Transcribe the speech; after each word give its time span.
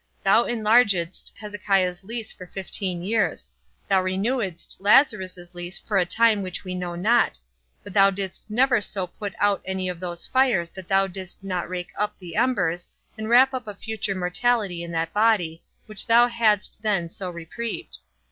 Thou 0.23 0.45
enlargedst 0.45 1.31
Hezekiah's 1.37 2.03
lease 2.03 2.31
for 2.31 2.47
fifteen 2.47 3.03
years; 3.03 3.51
thou 3.87 4.01
renewedst 4.01 4.77
Lazarus's 4.79 5.53
lease 5.53 5.77
for 5.77 5.99
a 5.99 6.07
time 6.07 6.41
which 6.41 6.63
we 6.63 6.73
know 6.73 6.95
not; 6.95 7.37
but 7.83 7.93
thou 7.93 8.09
didst 8.09 8.49
never 8.49 8.81
so 8.81 9.05
put 9.05 9.35
out 9.37 9.61
any 9.63 9.87
of 9.87 9.99
these 9.99 10.25
fires 10.25 10.69
as 10.69 10.73
that 10.73 10.87
thou 10.87 11.05
didst 11.05 11.43
not 11.43 11.69
rake 11.69 11.91
up 11.95 12.17
the 12.17 12.35
embers, 12.35 12.87
and 13.15 13.29
wrap 13.29 13.53
up 13.53 13.67
a 13.67 13.75
future 13.75 14.15
mortality 14.15 14.81
in 14.81 14.91
that 14.91 15.13
body, 15.13 15.61
which 15.85 16.07
thou 16.07 16.27
hadst 16.27 16.81
then 16.81 17.07
so 17.07 17.29
reprieved. 17.29 17.99